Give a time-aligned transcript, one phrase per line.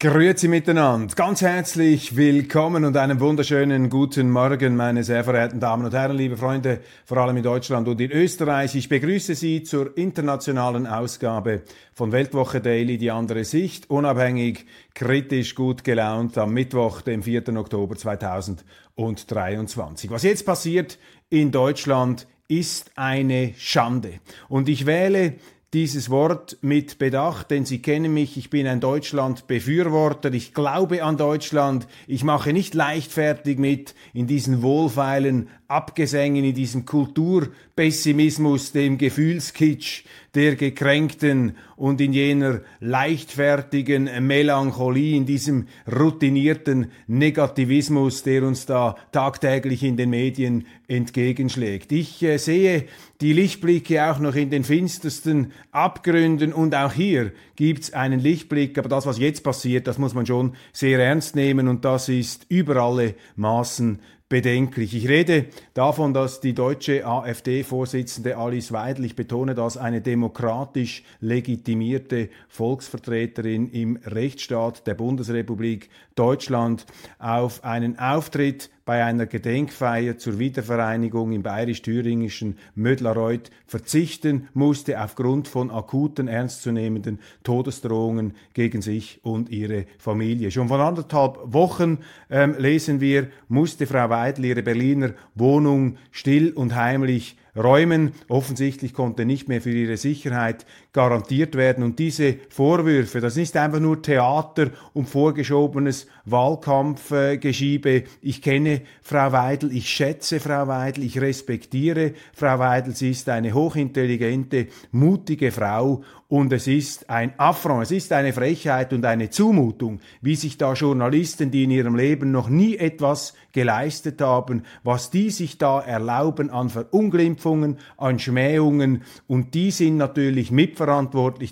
[0.00, 5.92] Grüezi miteinander, ganz herzlich willkommen und einen wunderschönen guten Morgen, meine sehr verehrten Damen und
[5.92, 8.76] Herren, liebe Freunde, vor allem in Deutschland und in Österreich.
[8.76, 11.62] Ich begrüße Sie zur internationalen Ausgabe
[11.94, 17.56] von Weltwoche Daily, die andere Sicht, unabhängig, kritisch, gut gelaunt am Mittwoch, dem 4.
[17.56, 20.12] Oktober 2023.
[20.12, 20.96] Was jetzt passiert
[21.28, 24.20] in Deutschland ist eine Schande.
[24.48, 25.34] Und ich wähle
[25.74, 31.18] dieses Wort mit Bedacht, denn Sie kennen mich, ich bin ein Deutschland-Befürworter, ich glaube an
[31.18, 40.04] Deutschland, ich mache nicht leichtfertig mit in diesen wohlfeilen Abgesängen, in diesem Kulturpessimismus, dem Gefühlskitsch
[40.34, 49.82] der Gekränkten und in jener leichtfertigen Melancholie, in diesem routinierten Negativismus, der uns da tagtäglich
[49.82, 51.92] in den Medien entgegenschlägt.
[51.92, 52.86] Ich äh, sehe
[53.20, 58.88] die Lichtblicke auch noch in den finstersten Abgründen und auch hier gibt's einen Lichtblick, aber
[58.88, 62.76] das, was jetzt passiert, das muss man schon sehr ernst nehmen und das ist über
[62.76, 63.98] alle Maßen
[64.28, 64.94] bedenklich.
[64.94, 72.28] Ich rede davon, dass die deutsche AfD-Vorsitzende Alice Weidel, ich betone das, eine demokratisch legitimierte
[72.48, 76.84] Volksvertreterin im Rechtsstaat der Bundesrepublik Deutschland
[77.18, 85.70] auf einen Auftritt bei einer Gedenkfeier zur Wiedervereinigung im bayerisch-thüringischen Mödlareuth verzichten musste aufgrund von
[85.70, 90.50] akuten, ernstzunehmenden Todesdrohungen gegen sich und ihre Familie.
[90.50, 91.98] Schon vor anderthalb Wochen
[92.30, 98.12] ähm, lesen wir, musste Frau Weidel ihre Berliner Wohnung still und heimlich räumen.
[98.28, 100.64] Offensichtlich konnte nicht mehr für ihre Sicherheit
[100.98, 101.84] garantiert werden.
[101.84, 108.02] Und diese Vorwürfe, das ist einfach nur Theater und vorgeschobenes Wahlkampfgeschiebe.
[108.20, 112.96] Ich kenne Frau Weidel, ich schätze Frau Weidel, ich respektiere Frau Weidel.
[112.96, 118.92] Sie ist eine hochintelligente, mutige Frau und es ist ein Affront, es ist eine Frechheit
[118.92, 124.20] und eine Zumutung, wie sich da Journalisten, die in ihrem Leben noch nie etwas geleistet
[124.20, 130.87] haben, was die sich da erlauben an Verunglimpfungen, an Schmähungen und die sind natürlich mitverantwortlich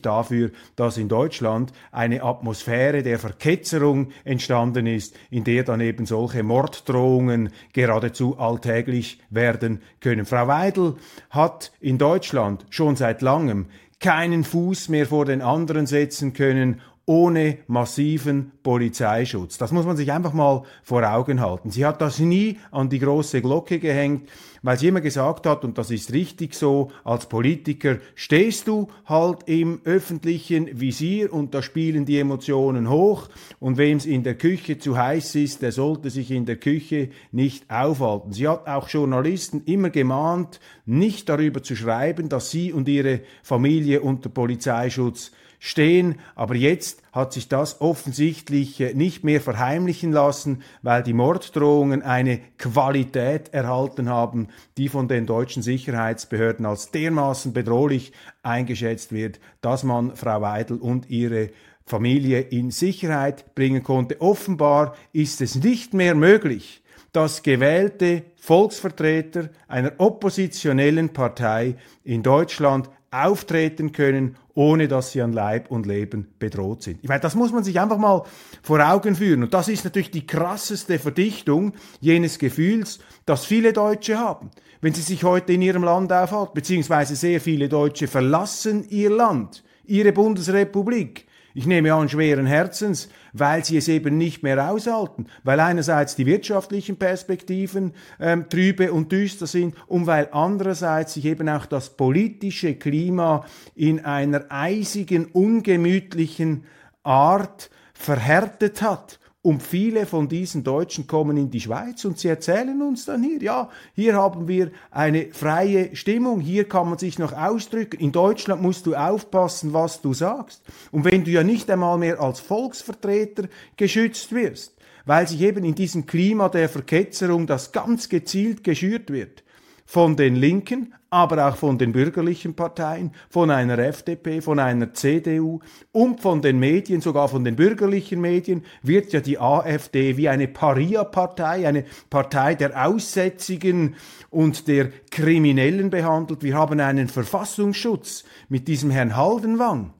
[0.03, 6.43] dafür, dass in Deutschland eine Atmosphäre der Verketzerung entstanden ist, in der dann eben solche
[6.43, 10.27] Morddrohungen geradezu alltäglich werden können.
[10.27, 10.95] Frau Weidel
[11.31, 13.67] hat in Deutschland schon seit langem
[14.01, 19.59] keinen Fuß mehr vor den anderen setzen können ohne massiven Polizeischutz.
[19.59, 21.71] Das muss man sich einfach mal vor Augen halten.
[21.71, 24.28] Sie hat das nie an die große Glocke gehängt,
[24.62, 29.44] weil sie immer gesagt hat, und das ist richtig so, als Politiker stehst du halt
[29.47, 33.28] im öffentlichen Visier und da spielen die Emotionen hoch
[33.61, 37.11] und wem es in der Küche zu heiß ist, der sollte sich in der Küche
[37.31, 38.33] nicht aufhalten.
[38.33, 44.00] Sie hat auch Journalisten immer gemahnt, nicht darüber zu schreiben, dass sie und ihre Familie
[44.00, 51.03] unter Polizeischutz stehen, aber jetzt hat sich das offensichtlich äh, nicht mehr verheimlichen lassen, weil
[51.03, 58.12] die Morddrohungen eine Qualität erhalten haben, die von den deutschen Sicherheitsbehörden als dermaßen bedrohlich
[58.43, 61.50] eingeschätzt wird, dass man Frau Weidel und ihre
[61.84, 64.21] Familie in Sicherheit bringen konnte.
[64.21, 72.91] Offenbar ist es nicht mehr möglich, dass gewählte Volksvertreter einer oppositionellen Partei in Deutschland
[73.25, 76.99] auftreten können, ohne dass sie an Leib und Leben bedroht sind.
[77.03, 78.25] Ich meine, das muss man sich einfach mal
[78.63, 79.43] vor Augen führen.
[79.43, 84.51] Und das ist natürlich die krasseste Verdichtung jenes Gefühls, das viele Deutsche haben.
[84.81, 89.63] Wenn sie sich heute in ihrem Land aufhalten, beziehungsweise sehr viele Deutsche verlassen ihr Land,
[89.85, 91.25] ihre Bundesrepublik,
[91.56, 96.26] ich nehme an, schweren Herzens, weil sie es eben nicht mehr aushalten, weil einerseits die
[96.26, 102.75] wirtschaftlichen Perspektiven ähm, trübe und düster sind und weil andererseits sich eben auch das politische
[102.75, 106.64] Klima in einer eisigen, ungemütlichen
[107.03, 112.82] Art verhärtet hat Und viele von diesen Deutschen kommen in die Schweiz und sie erzählen
[112.82, 117.32] uns dann hier, ja, hier haben wir eine freie Stimmung, hier kann man sich noch
[117.32, 118.00] ausdrücken.
[118.00, 120.62] In Deutschland musst du aufpassen, was du sagst.
[120.90, 123.44] Und wenn du ja nicht einmal mehr als Volksvertreter
[123.76, 129.44] geschützt wirst, weil sich eben in diesem Klima der Verketzerung das ganz gezielt geschürt wird,
[129.87, 135.61] von den Linken, aber auch von den bürgerlichen Parteien, von einer FDP, von einer CDU
[135.93, 140.49] und von den Medien, sogar von den bürgerlichen Medien, wird ja die AfD wie eine
[140.49, 143.94] Paria-Partei, eine Partei der Aussätzigen
[144.31, 146.43] und der Kriminellen behandelt.
[146.43, 149.94] Wir haben einen Verfassungsschutz mit diesem Herrn Haldenwang,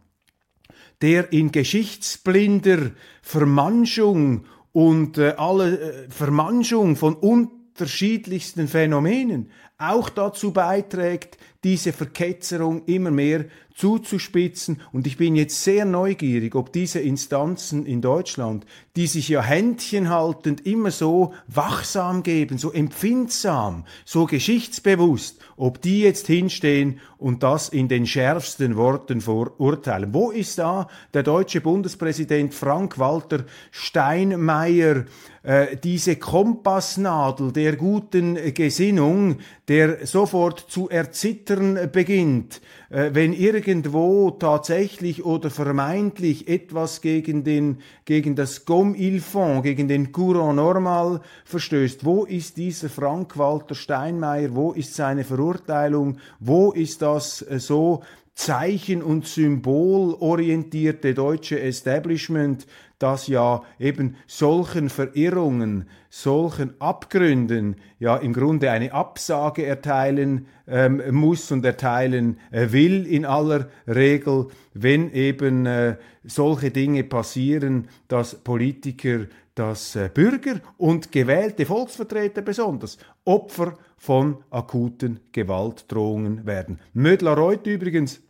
[1.01, 2.91] der in geschichtsblinder
[3.23, 13.11] Vermanschung und äh, alle äh, Vermanschung von unterschiedlichsten Phänomenen auch dazu beiträgt, diese Verketzerung immer
[13.11, 14.81] mehr zuzuspitzen.
[14.93, 18.65] Und ich bin jetzt sehr neugierig, ob diese Instanzen in Deutschland,
[18.97, 26.27] die sich ja händchenhaltend immer so wachsam geben, so empfindsam, so geschichtsbewusst, ob die jetzt
[26.27, 30.15] hinstehen und das in den schärfsten Worten verurteilen.
[30.15, 35.05] Wo ist da der deutsche Bundespräsident Frank-Walter Steinmeier,
[35.43, 39.39] äh, diese Kompassnadel der guten Gesinnung,
[39.69, 42.61] der sofort zu erzittern beginnt,
[42.91, 49.87] äh, wenn irgendwo tatsächlich oder vermeintlich etwas gegen, den, gegen das Gomme il fond, gegen
[49.87, 52.05] den Courant normal verstößt.
[52.05, 54.55] Wo ist dieser Frank-Walter Steinmeier?
[54.57, 56.19] Wo ist seine Verurteilung?
[56.41, 58.03] Wo ist das äh, so
[58.37, 62.67] Zeichen- und Symbolorientierte deutsche Establishment,
[62.99, 71.53] das ja eben solchen Verirrungen, solchen Abgründen ja im Grunde eine Absage erteilen ähm, muss
[71.53, 79.27] und erteilen äh, will in aller Regel, wenn eben äh, solche Dinge passieren, dass Politiker,
[79.55, 86.81] dass äh, Bürger und gewählte Volksvertreter besonders Opfer von akuten Gewaltdrohungen werden.
[86.95, 88.21] Mödler-Reuth übrigens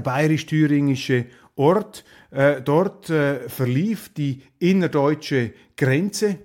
[0.00, 1.26] bayerisch-thüringische
[1.56, 2.04] Ort.
[2.32, 6.38] Äh, dort äh, verlief die innerdeutsche Grenze.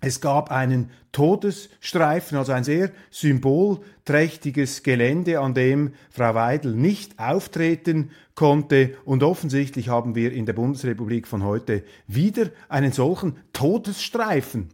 [0.00, 8.10] Es gab einen Todesstreifen, also ein sehr symbolträchtiges Gelände, an dem Frau Weidel nicht auftreten
[8.34, 8.96] konnte.
[9.04, 14.70] Und offensichtlich haben wir in der Bundesrepublik von heute wieder einen solchen Todesstreifen.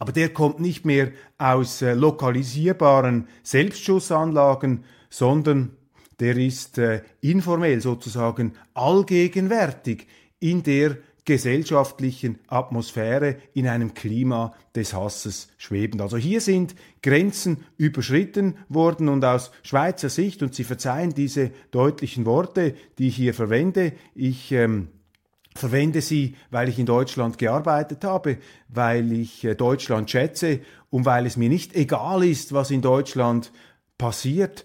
[0.00, 5.75] Aber der kommt nicht mehr aus äh, lokalisierbaren Selbstschussanlagen, sondern
[6.20, 10.06] der ist äh, informell sozusagen allgegenwärtig
[10.40, 10.96] in der
[11.26, 16.00] gesellschaftlichen Atmosphäre in einem Klima des Hasses schwebend.
[16.00, 22.26] Also hier sind Grenzen überschritten worden und aus Schweizer Sicht, und Sie verzeihen diese deutlichen
[22.26, 24.88] Worte, die ich hier verwende, ich ähm,
[25.56, 30.60] verwende sie, weil ich in Deutschland gearbeitet habe, weil ich äh, Deutschland schätze
[30.90, 33.50] und weil es mir nicht egal ist, was in Deutschland
[33.98, 34.64] passiert,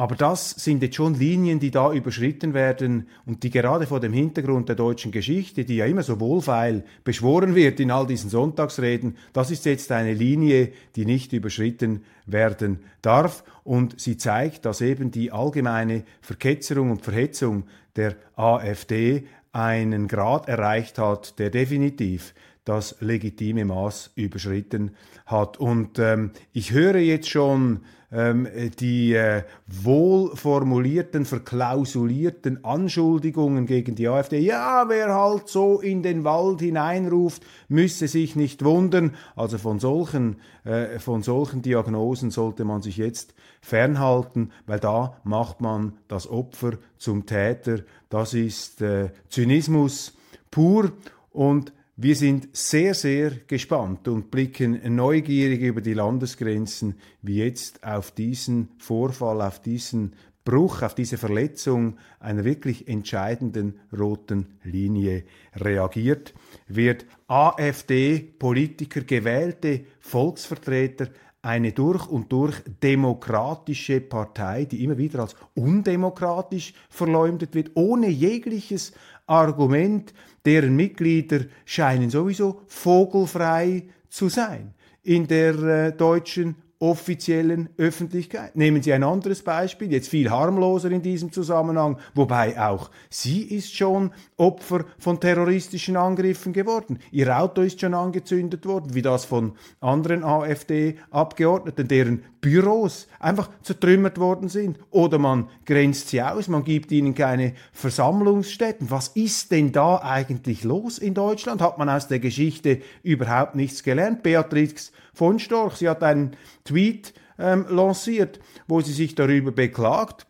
[0.00, 4.14] aber das sind jetzt schon Linien, die da überschritten werden und die gerade vor dem
[4.14, 9.18] Hintergrund der deutschen Geschichte, die ja immer so wohlfeil beschworen wird in all diesen Sonntagsreden,
[9.34, 13.44] das ist jetzt eine Linie, die nicht überschritten werden darf.
[13.62, 17.64] Und sie zeigt, dass eben die allgemeine Verketzerung und Verhetzung
[17.94, 22.32] der AfD einen Grad erreicht hat, der definitiv
[22.64, 24.92] das legitime Maß überschritten
[25.26, 25.58] hat.
[25.58, 27.80] Und ähm, ich höre jetzt schon
[28.12, 28.48] ähm,
[28.78, 34.40] die äh, wohlformulierten, verklausulierten Anschuldigungen gegen die AfD.
[34.40, 39.14] Ja, wer halt so in den Wald hineinruft, müsse sich nicht wundern.
[39.36, 45.60] Also von solchen, äh, von solchen Diagnosen sollte man sich jetzt fernhalten, weil da macht
[45.60, 47.80] man das Opfer zum Täter.
[48.08, 50.16] Das ist äh, Zynismus
[50.50, 50.92] pur
[51.30, 58.10] und wir sind sehr, sehr gespannt und blicken neugierig über die Landesgrenzen, wie jetzt auf
[58.10, 66.32] diesen Vorfall, auf diesen Bruch, auf diese Verletzung einer wirklich entscheidenden roten Linie reagiert
[66.68, 67.04] wird.
[67.28, 71.08] AfD-Politiker, gewählte Volksvertreter,
[71.42, 78.92] eine durch und durch demokratische Partei, die immer wieder als undemokratisch verleumdet wird, ohne jegliches
[79.30, 80.12] Argument,
[80.44, 88.56] deren Mitglieder scheinen sowieso vogelfrei zu sein in der äh, deutschen offiziellen Öffentlichkeit.
[88.56, 93.76] Nehmen Sie ein anderes Beispiel, jetzt viel harmloser in diesem Zusammenhang, wobei auch sie ist
[93.76, 96.98] schon Opfer von terroristischen Angriffen geworden.
[97.12, 104.18] Ihr Auto ist schon angezündet worden, wie das von anderen AfD-Abgeordneten, deren Büros einfach zertrümmert
[104.18, 104.78] worden sind.
[104.90, 108.90] Oder man grenzt sie aus, man gibt ihnen keine Versammlungsstätten.
[108.90, 111.60] Was ist denn da eigentlich los in Deutschland?
[111.60, 114.22] Hat man aus der Geschichte überhaupt nichts gelernt?
[114.22, 116.34] Beatrix von Storch, sie hat einen
[116.64, 120.26] Tweet ähm, lanciert, wo sie sich darüber beklagt,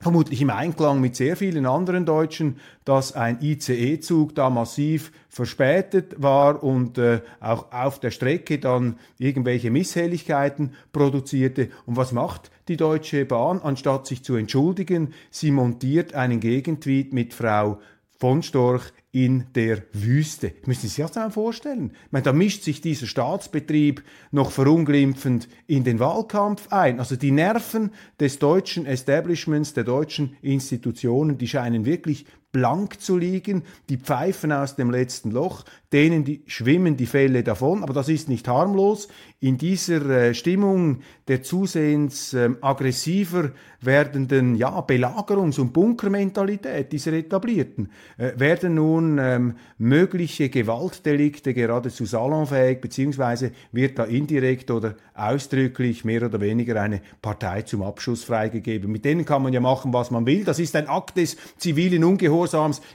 [0.00, 6.62] vermutlich im Einklang mit sehr vielen anderen Deutschen, dass ein ICE-Zug da massiv verspätet war
[6.62, 11.68] und äh, auch auf der Strecke dann irgendwelche Misshelligkeiten produzierte.
[11.84, 15.12] Und was macht die Deutsche Bahn, anstatt sich zu entschuldigen?
[15.30, 17.78] Sie montiert einen Gegentweet mit Frau
[18.24, 20.54] von Storch in der Wüste.
[20.64, 21.92] Müssen Sie sich das mal vorstellen?
[22.06, 27.00] Ich meine, da mischt sich dieser Staatsbetrieb noch verunglimpfend in den Wahlkampf ein.
[27.00, 33.64] Also die Nerven des deutschen Establishments, der deutschen Institutionen, die scheinen wirklich blank zu liegen,
[33.90, 38.28] die pfeifen aus dem letzten Loch, denen die, schwimmen die Fälle davon, aber das ist
[38.28, 39.08] nicht harmlos.
[39.40, 47.90] In dieser äh, Stimmung der zusehends äh, aggressiver werdenden ja, Belagerungs- und Bunkermentalität dieser Etablierten
[48.16, 56.22] äh, werden nun ähm, mögliche Gewaltdelikte geradezu salonfähig, beziehungsweise wird da indirekt oder ausdrücklich mehr
[56.22, 58.90] oder weniger eine Partei zum Abschuss freigegeben.
[58.90, 60.44] Mit denen kann man ja machen, was man will.
[60.44, 62.43] Das ist ein Akt des zivilen Ungehorsams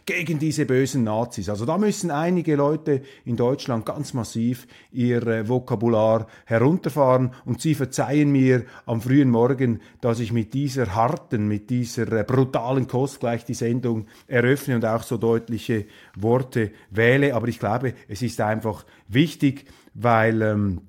[0.06, 1.50] gegen diese bösen Nazis.
[1.50, 7.76] Also da müssen einige Leute in Deutschland ganz massiv ihr äh, Vokabular herunterfahren und sie
[7.76, 13.20] verzeihen mir am frühen Morgen, dass ich mit dieser harten, mit dieser äh, brutalen Kost
[13.20, 17.36] gleich die Sendung eröffne und auch so deutliche Worte wähle.
[17.36, 20.82] Aber ich glaube, es ist einfach wichtig, weil ähm,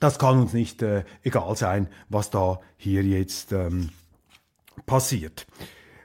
[0.00, 3.90] das kann uns nicht äh, egal sein, was da hier jetzt ähm,
[4.86, 5.46] passiert.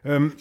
[0.03, 0.34] Ähm,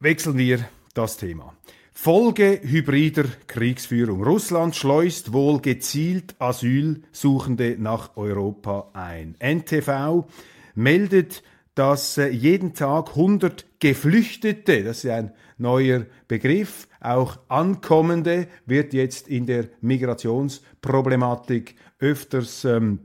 [0.00, 0.64] wechseln wir
[0.94, 1.54] das Thema.
[1.92, 4.24] Folge hybrider Kriegsführung.
[4.24, 9.36] Russland schleust wohl gezielt Asylsuchende nach Europa ein.
[9.38, 10.26] NTV
[10.74, 11.42] meldet,
[11.74, 19.28] dass äh, jeden Tag 100 Geflüchtete, das ist ein neuer Begriff, auch Ankommende wird jetzt
[19.28, 23.00] in der Migrationsproblematik öfters ähm,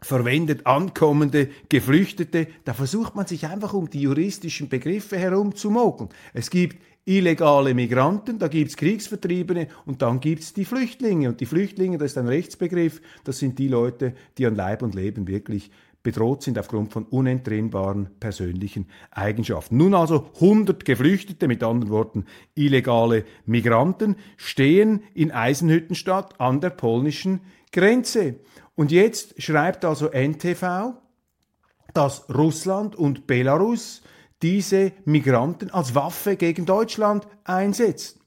[0.00, 2.48] verwendet, Ankommende, Geflüchtete.
[2.64, 6.10] Da versucht man sich einfach um die juristischen Begriffe herumzumogeln.
[6.34, 11.28] Es gibt illegale Migranten, da gibt's Kriegsvertriebene und dann gibt's die Flüchtlinge.
[11.28, 14.94] Und die Flüchtlinge, das ist ein Rechtsbegriff, das sind die Leute, die an Leib und
[14.94, 15.70] Leben wirklich
[16.02, 19.76] bedroht sind aufgrund von unentrinnbaren persönlichen Eigenschaften.
[19.78, 22.24] Nun also 100 Geflüchtete, mit anderen Worten
[22.54, 27.40] illegale Migranten, stehen in Eisenhüttenstadt an der polnischen
[27.72, 28.36] Grenze.
[28.78, 30.92] Und jetzt schreibt also NTV,
[31.94, 34.02] dass Russland und Belarus
[34.40, 38.20] diese Migranten als Waffe gegen Deutschland einsetzen.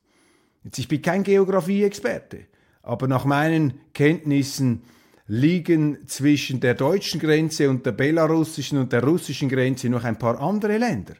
[0.66, 2.48] Jetzt, ich bin kein Geografieexperte,
[2.84, 4.82] aber nach meinen Kenntnissen
[5.26, 10.42] liegen zwischen der deutschen Grenze und der belarussischen und der russischen Grenze noch ein paar
[10.42, 11.14] andere Länder.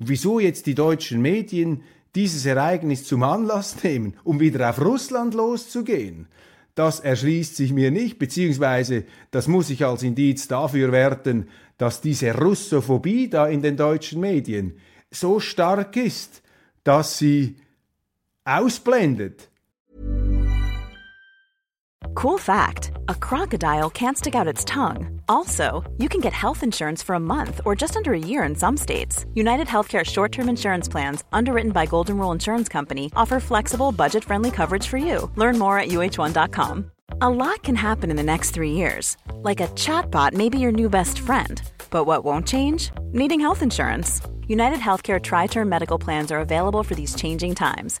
[0.00, 1.84] Und wieso jetzt die deutschen Medien
[2.16, 6.26] dieses Ereignis zum Anlass nehmen, um wieder auf Russland loszugehen,
[6.74, 11.48] das erschließt sich mir nicht, beziehungsweise das muss ich als Indiz dafür werten,
[11.78, 14.78] dass diese Russophobie da in den deutschen Medien
[15.10, 16.42] so stark ist,
[16.84, 17.56] dass sie
[18.44, 19.50] ausblendet.
[22.14, 25.20] Cool fact a crocodile can't stick out its tongue.
[25.28, 28.54] Also, you can get health insurance for a month or just under a year in
[28.54, 29.26] some states.
[29.34, 34.24] United Healthcare short term insurance plans, underwritten by Golden Rule Insurance Company, offer flexible, budget
[34.24, 35.30] friendly coverage for you.
[35.36, 36.90] Learn more at uh1.com.
[37.20, 39.16] A lot can happen in the next three years.
[39.34, 41.62] Like a chatbot may be your new best friend.
[41.90, 42.90] But what won't change?
[43.12, 44.20] Needing health insurance.
[44.48, 48.00] United Healthcare Tri Term Medical Plans are available for these changing times.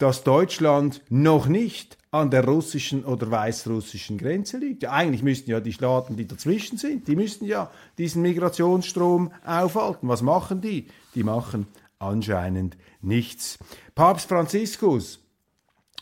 [0.00, 4.82] Dass Deutschland noch nicht an der russischen oder weißrussischen Grenze liegt.
[4.82, 10.08] Ja, eigentlich müssten ja die Staaten, die dazwischen sind, die müssten ja diesen Migrationsstrom aufhalten.
[10.08, 10.88] Was machen die?
[11.14, 11.66] Die machen
[11.98, 13.58] anscheinend nichts.
[13.94, 15.20] Papst Franziskus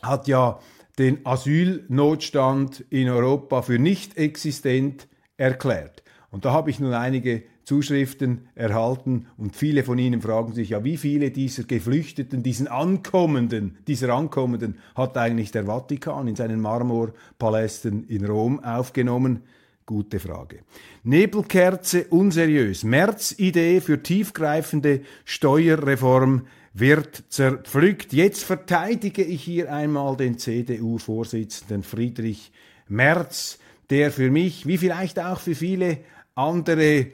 [0.01, 0.61] hat ja
[0.99, 6.05] den Asylnotstand in Europa für nicht existent erklärt.
[6.31, 10.85] Und da habe ich nun einige Zuschriften erhalten und viele von Ihnen fragen sich, ja,
[10.85, 18.09] wie viele dieser Geflüchteten, diesen Ankommenden, dieser Ankommenden hat eigentlich der Vatikan in seinen Marmorpalästen
[18.09, 19.43] in Rom aufgenommen?
[19.85, 20.61] Gute Frage.
[21.03, 22.85] Nebelkerze unseriös.
[22.85, 28.15] März-Idee für tiefgreifende Steuerreform wird zerpflückt.
[28.15, 32.51] Jetzt verteidige ich hier einmal den CDU-Vorsitzenden Friedrich
[32.89, 33.59] Merz,
[33.91, 35.99] der für mich, wie vielleicht auch für viele
[36.35, 37.09] andere,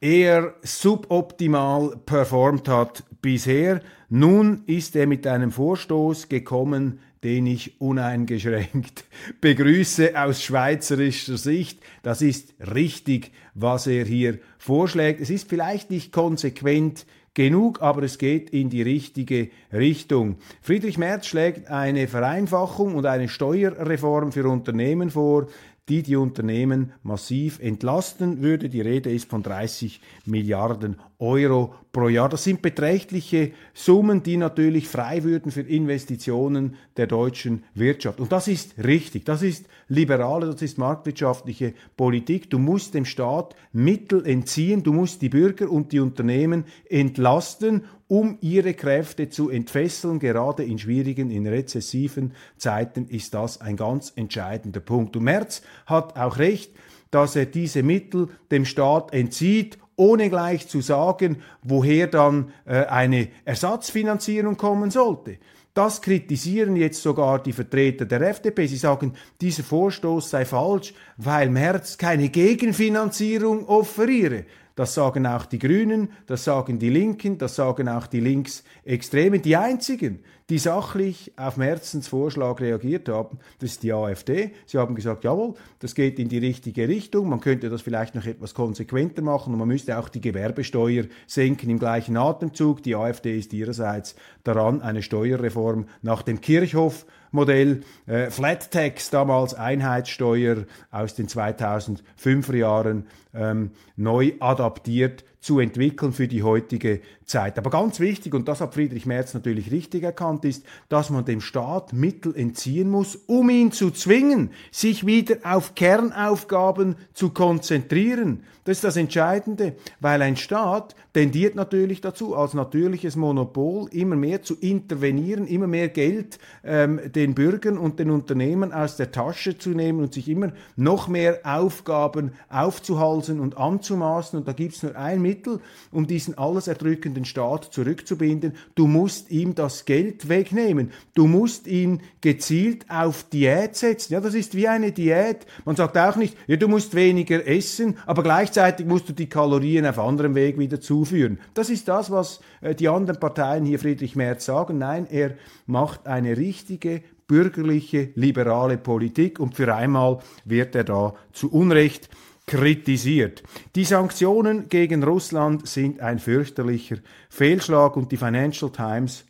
[0.00, 3.80] eher suboptimal performt hat bisher.
[4.08, 9.04] Nun ist er mit einem Vorstoß gekommen, den ich uneingeschränkt
[9.40, 11.80] begrüße aus schweizerischer Sicht.
[12.02, 15.20] Das ist richtig, was er hier vorschlägt.
[15.20, 20.36] Es ist vielleicht nicht konsequent genug, aber es geht in die richtige Richtung.
[20.62, 25.48] Friedrich Merz schlägt eine Vereinfachung und eine Steuerreform für Unternehmen vor,
[25.88, 28.68] die die Unternehmen massiv entlasten würde.
[28.68, 32.28] Die Rede ist von 30 Milliarden Euro pro Jahr.
[32.28, 38.20] Das sind beträchtliche Summen, die natürlich frei würden für Investitionen der deutschen Wirtschaft.
[38.20, 42.50] Und das ist richtig, das ist liberale, das ist marktwirtschaftliche Politik.
[42.50, 48.38] Du musst dem Staat Mittel entziehen, du musst die Bürger und die Unternehmen entlasten um
[48.42, 50.18] ihre Kräfte zu entfesseln.
[50.18, 55.16] Gerade in schwierigen, in rezessiven Zeiten ist das ein ganz entscheidender Punkt.
[55.16, 56.72] Und Merz hat auch recht,
[57.10, 63.28] dass er diese Mittel dem Staat entzieht, ohne gleich zu sagen, woher dann äh, eine
[63.44, 65.38] Ersatzfinanzierung kommen sollte.
[65.74, 68.66] Das kritisieren jetzt sogar die Vertreter der FDP.
[68.66, 74.44] Sie sagen, dieser Vorstoß sei falsch, weil Merz keine Gegenfinanzierung offeriere.
[74.74, 79.40] Das sagen auch die Grünen, das sagen die Linken, das sagen auch die Linksextremen.
[79.40, 84.52] Die einzigen, die sachlich auf Merzens Vorschlag reagiert haben, das ist die AfD.
[84.66, 88.26] Sie haben gesagt, jawohl, das geht in die richtige Richtung, man könnte das vielleicht noch
[88.26, 92.82] etwas konsequenter machen und man müsste auch die Gewerbesteuer senken im gleichen Atemzug.
[92.82, 99.54] Die AfD ist ihrerseits daran, eine Steuerreform nach dem Kirchhoff Modell, äh, Flat Tax, damals
[99.54, 107.58] Einheitssteuer aus den 2005er Jahren, ähm, neu adaptiert zu entwickeln für die heutige Zeit.
[107.58, 111.42] Aber ganz wichtig, und das hat Friedrich Merz natürlich richtig erkannt, ist, dass man dem
[111.42, 118.42] Staat Mittel entziehen muss, um ihn zu zwingen, sich wieder auf Kernaufgaben zu konzentrieren.
[118.64, 124.42] Das ist das Entscheidende, weil ein Staat tendiert natürlich dazu, als natürliches Monopol immer mehr
[124.42, 129.70] zu intervenieren, immer mehr Geld ähm, den Bürgern und den Unternehmen aus der Tasche zu
[129.70, 134.38] nehmen und sich immer noch mehr Aufgaben aufzuhalsen und anzumaßen.
[134.38, 138.52] Und da gibt es nur ein Mittel, um diesen alles erdrückenden Staat zurückzubinden.
[138.74, 140.92] Du musst ihm das Geld wegnehmen.
[141.14, 144.12] Du musst ihn gezielt auf Diät setzen.
[144.12, 145.46] Ja, das ist wie eine Diät.
[145.64, 149.86] Man sagt auch nicht, ja, du musst weniger essen, aber gleichzeitig musst du die Kalorien
[149.86, 151.40] auf anderem Weg wieder zuführen.
[151.54, 154.78] Das ist das, was äh, die anderen Parteien hier Friedrich Merz sagen.
[154.78, 155.34] Nein, er
[155.66, 162.10] macht eine richtige bürgerliche, liberale Politik und für einmal wird er da zu Unrecht
[162.46, 163.42] kritisiert.
[163.74, 166.96] Die Sanktionen gegen Russland sind ein fürchterlicher
[167.30, 169.24] Fehlschlag und die Financial Times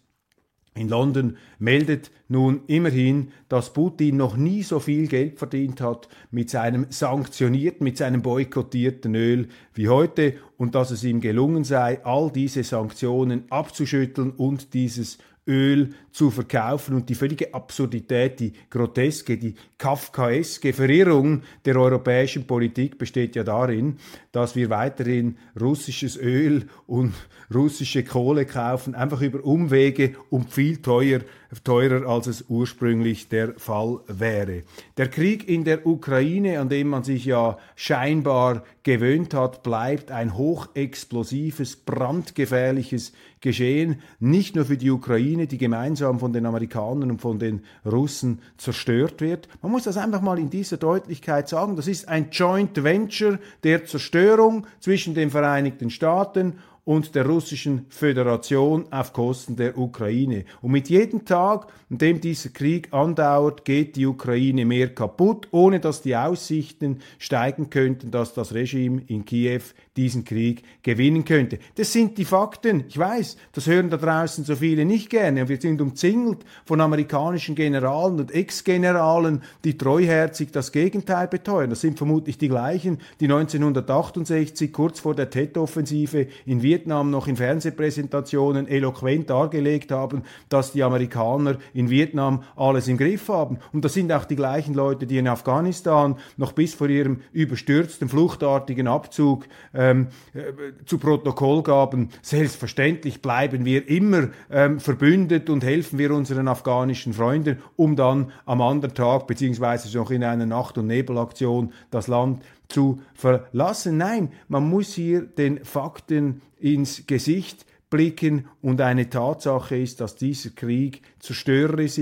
[0.77, 6.50] in London meldet nun immerhin, dass Putin noch nie so viel Geld verdient hat mit
[6.50, 12.33] seinem sanktionierten, mit seinem boykottierten Öl wie heute und dass es ihm gelungen sei, all
[12.33, 19.55] diese Sanktionen abzuschütteln und dieses Öl zu verkaufen und die völlige Absurdität, die groteske, die
[19.79, 23.97] kafkaeske Verirrung der europäischen Politik besteht ja darin,
[24.33, 27.13] dass wir weiterhin russisches Öl und
[27.53, 31.21] russische Kohle kaufen, einfach über Umwege und viel teuer,
[31.63, 34.63] teurer, als es ursprünglich der Fall wäre.
[34.97, 40.37] Der Krieg in der Ukraine, an dem man sich ja scheinbar gewöhnt hat, bleibt ein
[40.37, 43.13] hochexplosives, brandgefährliches
[43.45, 48.41] Geschehen, nicht nur für die Ukraine, die gemeinsam von den Amerikanern und von den Russen
[48.57, 49.49] zerstört wird.
[49.61, 51.77] Man muss das einfach mal in dieser Deutlichkeit sagen.
[51.77, 58.87] Das ist ein Joint Venture der Zerstörung zwischen den Vereinigten Staaten und der russischen Föderation
[58.92, 60.44] auf Kosten der Ukraine.
[60.61, 65.81] Und mit jedem Tag, in dem dieser Krieg andauert, geht die Ukraine mehr kaputt, ohne
[65.81, 69.62] dass die Aussichten steigen könnten, dass das Regime in Kiew
[69.97, 71.59] diesen Krieg gewinnen könnte.
[71.77, 72.85] Das sind die Fakten.
[72.88, 75.42] Ich weiß, das hören da draußen so viele nicht gerne.
[75.42, 81.70] Und wir sind umzingelt von amerikanischen Generalen und Ex-Generalen, die treuherzig das Gegenteil beteuern.
[81.70, 87.29] Das sind vermutlich die gleichen, die 1968 kurz vor der Tet-Offensive in Vietnam Vietnam noch
[87.29, 93.59] in Fernsehpräsentationen eloquent dargelegt haben, dass die Amerikaner in Vietnam alles im Griff haben.
[93.73, 98.09] Und das sind auch die gleichen Leute, die in Afghanistan noch bis vor ihrem überstürzten,
[98.09, 100.41] fluchtartigen Abzug ähm, äh,
[100.85, 107.59] zu Protokoll gaben, selbstverständlich bleiben wir immer ähm, verbündet und helfen wir unseren afghanischen Freunden,
[107.77, 113.01] um dann am anderen Tag beziehungsweise noch in einer Nacht- und Nebelaktion das Land zu
[113.15, 113.97] verlassen.
[113.97, 120.50] Nein, man muss hier den Fakten ins Gesicht blicken und eine Tatsache ist, dass dieser
[120.50, 121.98] Krieg zerstörerisch,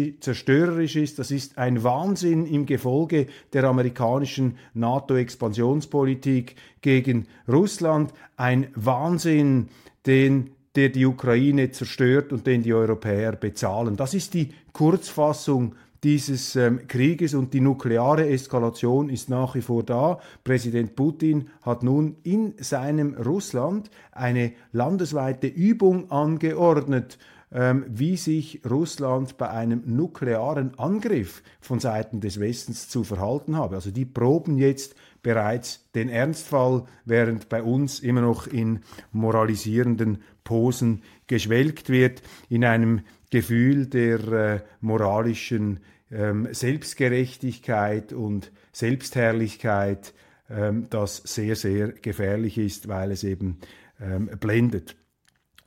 [0.97, 1.19] ist.
[1.19, 9.69] Das ist ein Wahnsinn im Gefolge der amerikanischen NATO-Expansionspolitik gegen Russland, ein Wahnsinn,
[10.07, 13.97] den der die Ukraine zerstört und den die Europäer bezahlen.
[13.97, 19.85] Das ist die Kurzfassung dieses ähm, Krieges und die nukleare Eskalation ist nach wie vor
[19.85, 20.19] da.
[20.43, 27.19] Präsident Putin hat nun in seinem Russland eine landesweite Übung angeordnet,
[27.53, 33.77] ähm, wie sich Russland bei einem nuklearen Angriff von Seiten des Westens zu verhalten habe.
[33.77, 38.81] Also die proben jetzt bereits den Ernstfall, während bei uns immer noch in
[39.13, 50.13] moralisierenden Posen geschwelgt wird, in einem Gefühl der äh, moralischen ähm, Selbstgerechtigkeit und Selbstherrlichkeit,
[50.51, 53.57] ähm, das sehr, sehr gefährlich ist, weil es eben
[53.99, 54.97] ähm, blendet.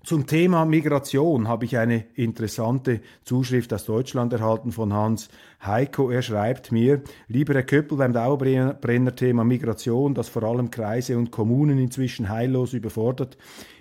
[0.03, 5.29] Zum Thema Migration habe ich eine interessante Zuschrift aus Deutschland erhalten von Hans
[5.65, 6.11] Heiko.
[6.11, 11.79] Er schreibt mir, lieber Herr Köppel, beim Dauerbrenner-Thema Migration, das vor allem Kreise und Kommunen
[11.79, 13.39] inzwischen heillos überfordert,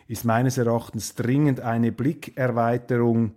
[0.09, 3.33] ist meines Erachtens dringend eine Blickerweiterung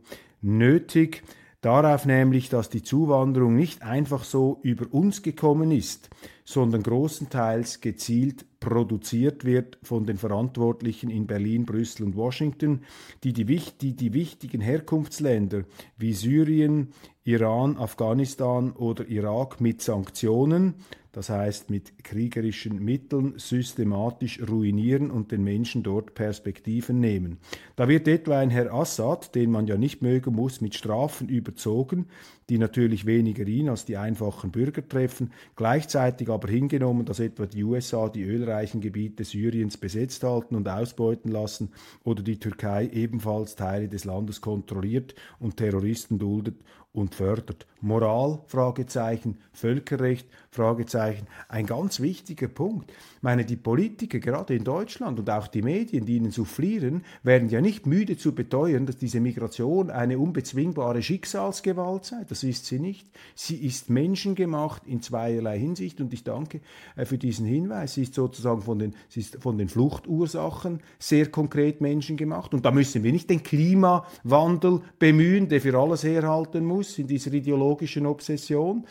[0.47, 1.23] nötig.
[1.61, 6.09] Darauf nämlich, dass die Zuwanderung nicht einfach so über uns gekommen ist,
[6.45, 12.83] sondern großenteils gezielt produziert wird von den Verantwortlichen in Berlin, Brüssel und Washington,
[13.23, 15.63] die die, die, die wichtigen Herkunftsländer
[15.97, 20.75] wie Syrien, Iran, Afghanistan oder Irak mit Sanktionen
[21.17, 27.39] das heißt mit kriegerischen Mitteln systematisch ruinieren und den Menschen dort Perspektiven nehmen.
[27.75, 32.05] Da wird etwa ein Herr Assad, den man ja nicht mögen muss, mit Strafen überzogen,
[32.49, 37.63] die natürlich weniger ihn als die einfachen Bürger treffen, gleichzeitig aber hingenommen, dass etwa die
[37.63, 41.69] USA die ölreichen Gebiete Syriens besetzt halten und ausbeuten lassen
[42.03, 46.55] oder die Türkei ebenfalls Teile des Landes kontrolliert und Terroristen duldet
[46.97, 47.67] und fördert.
[47.79, 48.39] Moral?
[48.47, 49.37] Fragezeichen.
[49.53, 50.27] Völkerrecht?
[50.49, 51.27] Fragezeichen.
[51.47, 52.91] Ein ganz wichtiger Punkt.
[52.91, 57.49] Ich meine, die Politiker, gerade in Deutschland und auch die Medien, die ihnen soufflieren, werden
[57.49, 62.25] ja nicht müde zu beteuern, dass diese Migration eine unbezwingbare Schicksalsgewalt sei.
[62.27, 63.07] Das ist sie nicht.
[63.35, 66.61] Sie ist menschengemacht in zweierlei Hinsicht und ich danke
[66.95, 67.93] äh, für diesen Hinweis.
[67.93, 72.71] Sie ist sozusagen von den, sie ist von den Fluchtursachen sehr konkret menschengemacht und da
[72.71, 78.85] müssen wir nicht den Klimawandel bemühen, der für alles herhalten muss in dieser ideologischen Obsession.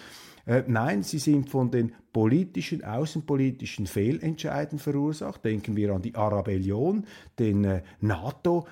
[0.46, 5.44] Äh, nein, sie sind von den politischen, außenpolitischen Fehlentscheiden verursacht.
[5.44, 7.04] Denken wir an die Arabellion,
[7.38, 8.66] den äh, NATO,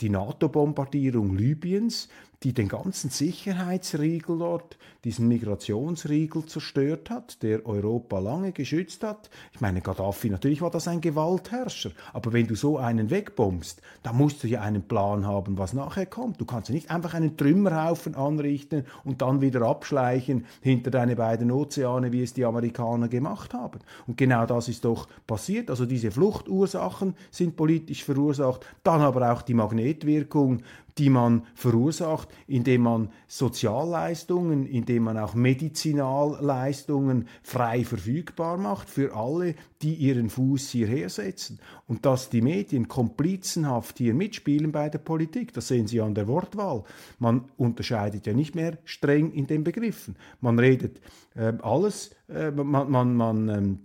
[0.00, 2.08] die NATO-Bombardierung Libyens,
[2.44, 9.30] die den ganzen Sicherheitsriegel dort, diesen Migrationsriegel zerstört hat, der Europa lange geschützt hat.
[9.52, 14.16] Ich meine, Gaddafi, natürlich war das ein Gewaltherrscher, aber wenn du so einen wegbombst, dann
[14.16, 16.38] musst du ja einen Plan haben, was nachher kommt.
[16.38, 21.50] Du kannst ja nicht einfach einen Trümmerhaufen anrichten und dann wieder abschleichen hinter deine beiden
[21.50, 23.80] Ozeane, wie es die Amerikaner gemacht haben.
[24.06, 25.70] Und genau das ist doch passiert.
[25.70, 30.62] Also diese Fluchtursachen sind politisch verursacht, dann aber auch die Magnetwirkung
[30.98, 39.56] die man verursacht, indem man Sozialleistungen, indem man auch Medizinalleistungen frei verfügbar macht für alle,
[39.82, 41.58] die ihren Fuß hierher setzen.
[41.88, 46.28] Und dass die Medien komplizenhaft hier mitspielen bei der Politik, das sehen Sie an der
[46.28, 46.84] Wortwahl.
[47.18, 50.16] Man unterscheidet ja nicht mehr streng in den Begriffen.
[50.40, 51.00] Man redet
[51.34, 53.78] äh, alles, äh, man, man, man ähm,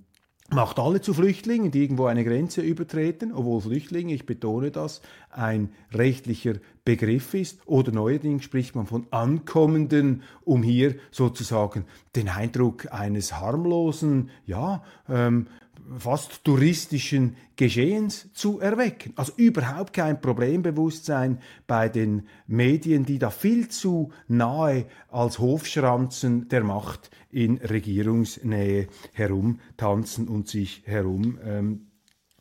[0.51, 5.69] macht alle zu Flüchtlingen, die irgendwo eine Grenze übertreten, obwohl Flüchtlinge, ich betone das, ein
[5.93, 7.59] rechtlicher Begriff ist.
[7.65, 11.85] Oder neuerdings spricht man von Ankommenden, um hier sozusagen
[12.15, 15.47] den Eindruck eines harmlosen, ja, ähm,
[15.97, 19.13] fast touristischen Geschehens zu erwecken.
[19.15, 26.63] Also überhaupt kein Problembewusstsein bei den Medien, die da viel zu nahe als Hofschranzen der
[26.63, 31.88] Macht in Regierungsnähe herumtanzen und sich herum ähm,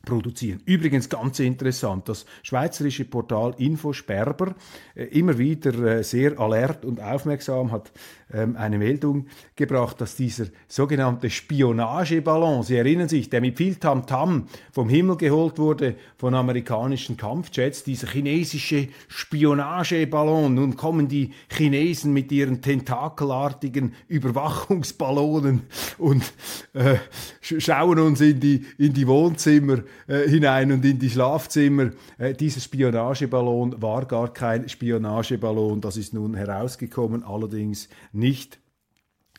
[0.04, 0.62] produzieren.
[0.64, 4.54] Übrigens ganz interessant, das schweizerische Portal Infosperber,
[4.94, 7.92] äh, immer wieder äh, sehr alert und aufmerksam, hat
[8.32, 14.46] ähm, eine Meldung gebracht, dass dieser sogenannte Spionageballon, Sie erinnern sich, der mit viel Tamtam
[14.70, 22.30] vom Himmel geholt wurde von amerikanischen Kampfjets, dieser chinesische Spionageballon, nun kommen die Chinesen mit
[22.32, 25.62] ihren tentakelartigen Überwachungsballonen
[25.98, 26.32] und
[26.74, 26.96] äh,
[27.40, 31.90] schauen uns in die, in die Wohnzimmer äh, hinein und in die Schlafzimmer.
[32.18, 38.58] Äh, dieser Spionageballon war gar kein Spionageballon, das ist nun herausgekommen, allerdings nicht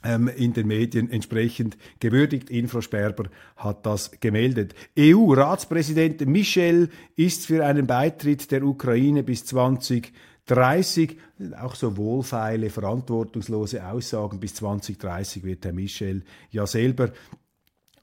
[0.03, 2.49] ähm, in den Medien entsprechend gewürdigt.
[2.49, 3.25] Infosperber
[3.57, 4.73] hat das gemeldet.
[4.97, 11.17] EU-Ratspräsident Michel ist für einen Beitritt der Ukraine bis 2030
[11.59, 14.39] auch so wohlfeile, verantwortungslose Aussagen.
[14.39, 17.11] Bis 2030 wird Herr Michel ja selber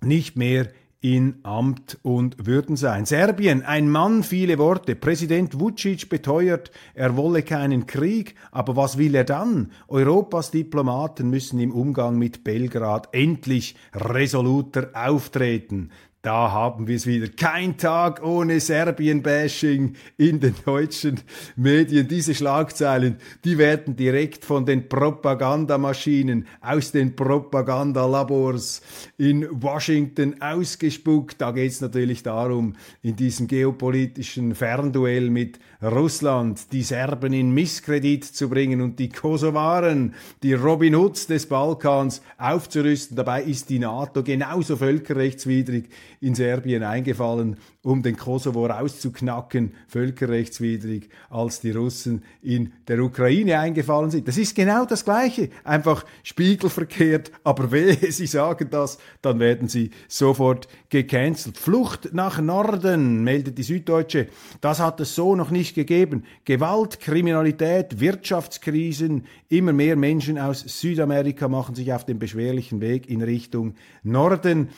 [0.03, 0.69] nicht mehr
[1.01, 3.05] in Amt und Würden sein.
[3.05, 4.97] Serbien, ein Mann, viele Worte.
[4.97, 9.73] Präsident Vucic beteuert, er wolle keinen Krieg, aber was will er dann?
[9.89, 15.91] Europas Diplomaten müssen im Umgang mit Belgrad endlich resoluter auftreten.
[16.27, 17.29] Da haben wir es wieder.
[17.29, 21.21] Kein Tag ohne Serbien-Bashing in den deutschen
[21.55, 22.09] Medien.
[22.09, 28.83] Diese Schlagzeilen, die werden direkt von den Propagandamaschinen aus den Propagandalabors
[29.19, 31.41] in Washington ausgespuckt.
[31.41, 38.25] Da geht es natürlich darum, in diesem geopolitischen Fernduell mit Russland die Serben in Misskredit
[38.25, 43.17] zu bringen und die Kosovaren, die Robin Hoods des Balkans aufzurüsten.
[43.17, 45.89] Dabei ist die NATO genauso völkerrechtswidrig
[46.21, 54.11] in Serbien eingefallen, um den Kosovo rauszuknacken, völkerrechtswidrig, als die Russen in der Ukraine eingefallen
[54.11, 54.27] sind.
[54.27, 59.91] Das ist genau das Gleiche, einfach spiegelverkehrt, aber wehe, Sie sagen das, dann werden Sie
[60.09, 61.59] sofort gecancelt.
[61.59, 64.27] Flucht nach Norden, meldet die Süddeutsche,
[64.61, 66.25] das hat es so noch nicht gegeben.
[66.45, 73.23] Gewalt, Kriminalität, Wirtschaftskrisen, immer mehr Menschen aus Südamerika machen sich auf den beschwerlichen Weg in
[73.23, 74.71] Richtung Norden.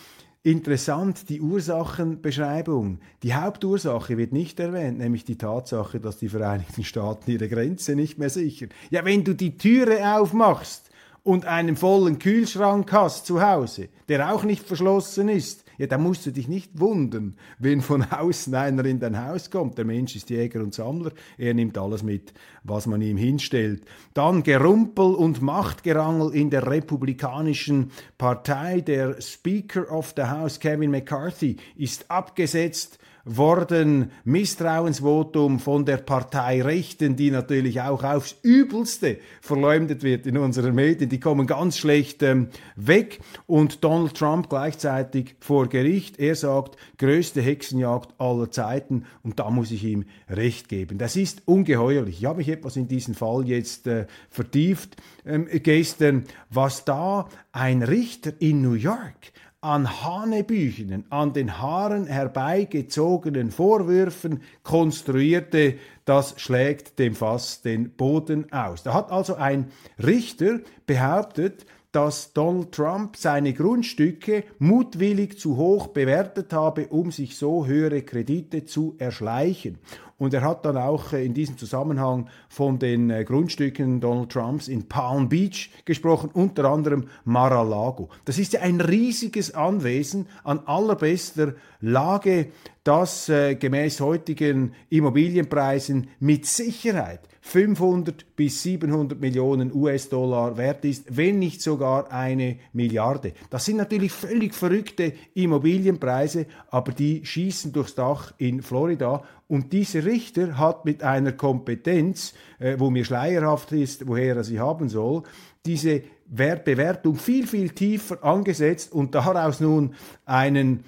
[0.48, 3.00] Interessant, die Ursachenbeschreibung.
[3.22, 8.16] Die Hauptursache wird nicht erwähnt, nämlich die Tatsache, dass die Vereinigten Staaten ihre Grenze nicht
[8.16, 8.70] mehr sichern.
[8.88, 10.88] Ja, wenn du die Türe aufmachst
[11.22, 16.26] und einen vollen Kühlschrank hast zu Hause, der auch nicht verschlossen ist, ja, da musst
[16.26, 19.78] du dich nicht wundern, wenn von außen einer in dein Haus kommt.
[19.78, 23.84] Der Mensch ist Jäger und Sammler, er nimmt alles mit, was man ihm hinstellt.
[24.12, 28.80] Dann Gerumpel und Machtgerangel in der republikanischen Partei.
[28.80, 32.98] Der Speaker of the House, Kevin McCarthy, ist abgesetzt
[33.36, 34.10] worden.
[34.24, 41.10] Misstrauensvotum von der Partei Rechten, die natürlich auch aufs Übelste verleumdet wird in unseren Medien.
[41.10, 43.20] Die kommen ganz schlecht ähm, weg.
[43.46, 46.18] Und Donald Trump gleichzeitig vor Gericht.
[46.18, 49.04] Er sagt, größte Hexenjagd aller Zeiten.
[49.22, 50.98] Und da muss ich ihm recht geben.
[50.98, 52.18] Das ist ungeheuerlich.
[52.18, 57.82] Ich habe mich etwas in diesen Fall jetzt äh, vertieft ähm, gestern, was da ein
[57.82, 67.14] Richter in New York an Hanebüchenen, an den Haaren herbeigezogenen Vorwürfen konstruierte, das schlägt dem
[67.16, 68.84] Fass den Boden aus.
[68.84, 76.52] Da hat also ein Richter behauptet, dass Donald Trump seine Grundstücke mutwillig zu hoch bewertet
[76.52, 79.78] habe, um sich so höhere Kredite zu erschleichen.
[80.18, 84.66] Und er hat dann auch äh, in diesem Zusammenhang von den äh, Grundstücken Donald Trumps
[84.66, 88.09] in Palm Beach gesprochen, unter anderem Mar-a-Lago.
[88.24, 92.48] Das ist ja ein riesiges Anwesen an allerbester Lage,
[92.83, 101.38] das äh, gemäß heutigen Immobilienpreisen mit Sicherheit 500 bis 700 Millionen US-Dollar wert ist, wenn
[101.38, 103.32] nicht sogar eine Milliarde.
[103.48, 109.24] Das sind natürlich völlig verrückte Immobilienpreise, aber die schießen durchs Dach in Florida.
[109.46, 114.61] Und dieser Richter hat mit einer Kompetenz, äh, wo mir schleierhaft ist, woher er sie
[114.61, 115.22] haben soll,
[115.64, 119.94] diese Bewertung viel, viel tiefer angesetzt und daraus nun
[120.26, 120.84] einen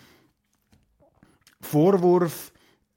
[1.62, 2.52] Vorwurf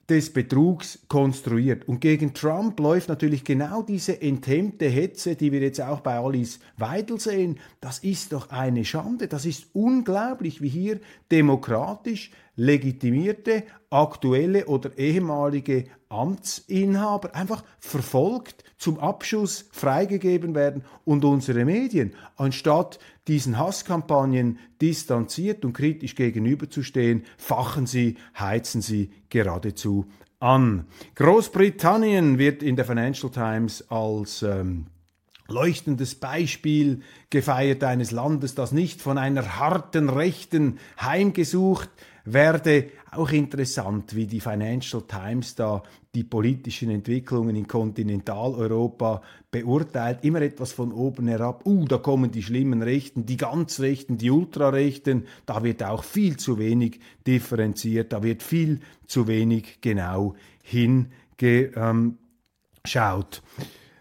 [0.08, 1.88] des Betrugs konstruiert.
[1.88, 6.60] Und gegen Trump läuft natürlich genau diese enthemmte Hetze, die wir jetzt auch bei Alice
[6.76, 7.58] Weidel sehen.
[7.80, 9.28] Das ist doch eine Schande.
[9.28, 19.68] Das ist unglaublich, wie hier demokratisch legitimierte, aktuelle oder ehemalige Amtsinhaber einfach verfolgt, zum Abschuss
[19.72, 28.82] freigegeben werden und unsere Medien, anstatt diesen Hasskampagnen distanziert und kritisch gegenüberzustehen, fachen sie, heizen
[28.82, 30.06] sie geradezu
[30.40, 30.86] an.
[31.14, 34.86] Großbritannien wird in der Financial Times als ähm,
[35.48, 41.90] leuchtendes Beispiel gefeiert eines Landes, das nicht von einer harten Rechten heimgesucht
[42.24, 42.90] werde.
[43.16, 45.82] Auch interessant, wie die Financial Times da
[46.14, 50.18] die politischen Entwicklungen in Kontinentaleuropa beurteilt.
[50.22, 51.66] Immer etwas von oben herab.
[51.66, 55.26] Uh, da kommen die schlimmen Rechten, die ganz Rechten, die Ultrarechten.
[55.46, 61.10] Da wird auch viel zu wenig differenziert, da wird viel zu wenig genau hingeschaut.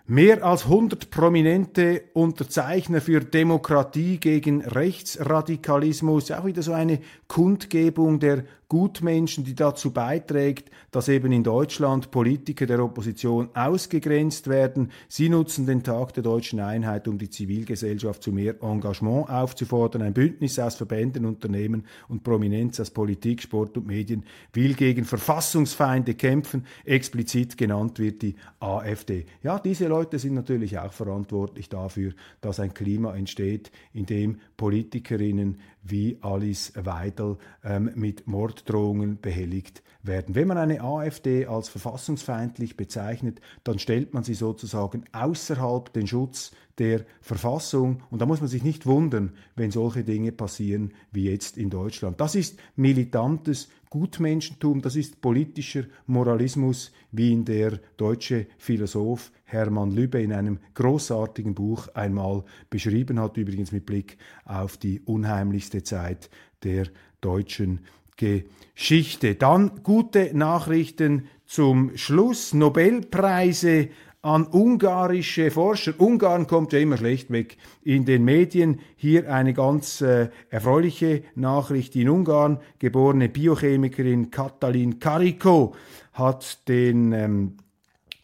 [0.06, 6.30] Mehr als 100 prominente Unterzeichner für Demokratie gegen Rechtsradikalismus.
[6.32, 7.00] Auch wieder so eine
[7.30, 14.92] Kundgebung der Gutmenschen, die dazu beiträgt, dass eben in Deutschland Politiker der Opposition ausgegrenzt werden.
[15.08, 20.02] Sie nutzen den Tag der deutschen Einheit, um die Zivilgesellschaft zu mehr Engagement aufzufordern.
[20.02, 24.24] Ein Bündnis aus Verbänden, Unternehmen und Prominenz aus Politik, Sport und Medien
[24.54, 26.66] will gegen Verfassungsfeinde kämpfen.
[26.86, 29.26] Explizit genannt wird die AfD.
[29.44, 35.60] Ja, diese Leute sind natürlich auch verantwortlich dafür, dass ein Klima entsteht, in dem Politikerinnen
[35.84, 38.28] wie Alice Weidel ähm, mit
[38.64, 40.36] Morddrohungen behelligt werden.
[40.36, 46.52] Wenn man eine AfD als verfassungsfeindlich bezeichnet, dann stellt man sie sozusagen außerhalb den Schutz
[46.78, 48.02] der Verfassung.
[48.10, 52.20] Und da muss man sich nicht wundern, wenn solche Dinge passieren wie jetzt in Deutschland.
[52.20, 60.22] Das ist militantes Gutmenschentum, das ist politischer Moralismus, wie ihn der deutsche Philosoph Hermann Lübbe
[60.22, 66.32] in einem großartigen Buch einmal beschrieben hat, übrigens mit Blick auf die unheimlichste Zeit
[66.64, 66.88] der
[67.22, 67.82] deutschen
[68.18, 69.36] Geschichte.
[69.36, 72.54] Dann gute Nachrichten zum Schluss.
[72.54, 73.90] Nobelpreise
[74.24, 75.94] an ungarische Forscher.
[76.00, 78.80] Ungarn kommt ja immer schlecht weg in den Medien.
[78.96, 81.96] Hier eine ganz äh, erfreuliche Nachricht.
[81.96, 85.76] In Ungarn geborene Biochemikerin Katalin Kariko
[86.14, 87.58] hat den ähm,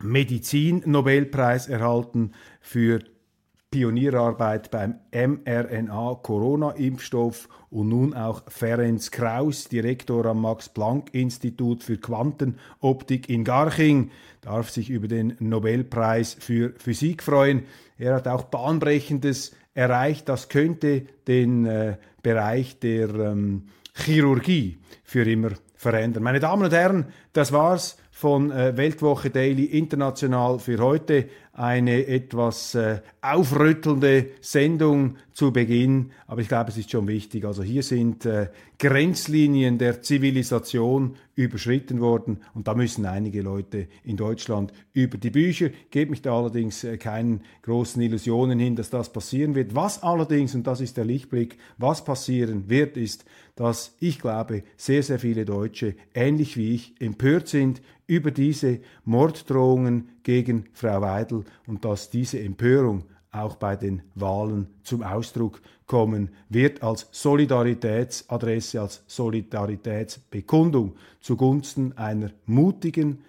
[0.02, 2.99] Medizin-Nobelpreis erhalten für
[3.71, 14.10] Pionierarbeit beim mRNA-Corona-Impfstoff und nun auch Ferenc Kraus, Direktor am Max-Planck-Institut für Quantenoptik in Garching,
[14.41, 17.65] darf sich über den Nobelpreis für Physik freuen.
[17.99, 20.27] Er hat auch bahnbrechendes erreicht.
[20.29, 26.23] Das könnte den äh, Bereich der ähm, Chirurgie für immer verändern.
[26.23, 31.29] Meine Damen und Herren, das war's von äh, Weltwoche Daily International für heute
[31.60, 37.43] eine etwas äh, aufrüttelnde Sendung zu Beginn, aber ich glaube, es ist schon wichtig.
[37.43, 44.15] Also hier sind äh, Grenzlinien der Zivilisation überschritten worden und da müssen einige Leute in
[44.15, 45.69] Deutschland über die Bücher.
[45.91, 49.76] Gebt mich da allerdings äh, keinen großen Illusionen hin, dass das passieren wird.
[49.76, 53.26] Was allerdings, und das ist der Lichtblick, was passieren wird, ist,
[53.58, 60.10] dass ich glaube, sehr, sehr viele Deutsche, ähnlich wie ich, empört sind über diese Morddrohungen
[60.30, 66.84] gegen Frau Weidel und dass diese Empörung auch bei den Wahlen zum Ausdruck kommen wird
[66.84, 73.24] als Solidaritätsadresse, als Solidaritätsbekundung zugunsten einer mutigen,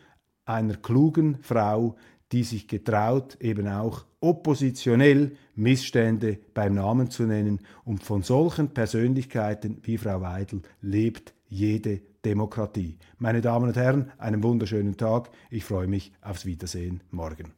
[0.45, 1.97] einer klugen Frau,
[2.33, 7.61] die sich getraut, eben auch oppositionell Missstände beim Namen zu nennen.
[7.87, 12.99] Und von solchen Persönlichkeiten wie Frau Weidel lebt jede Demokratie.
[13.19, 15.31] Meine Damen und Herren, einen wunderschönen Tag.
[15.51, 17.53] Ich freue mich aufs Wiedersehen morgen.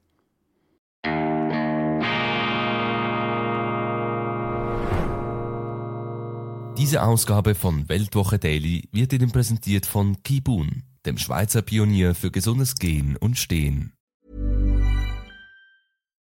[6.79, 12.75] Diese Ausgabe von Weltwoche Daily wird Ihnen präsentiert von Kibun, dem Schweizer Pionier für gesundes
[12.75, 13.93] Gehen und Stehen.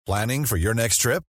[0.05, 1.23] Planning for your next trip?